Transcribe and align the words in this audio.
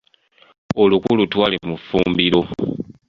Oluku 0.81 1.09
lutwale 1.19 1.57
mu 1.67 1.75
ffumbiro. 1.81 2.41